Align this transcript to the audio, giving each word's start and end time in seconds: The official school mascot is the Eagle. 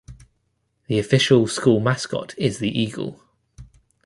The 0.87 0.97
official 0.97 1.45
school 1.45 1.79
mascot 1.79 2.33
is 2.35 2.57
the 2.57 2.69
Eagle. 2.75 3.21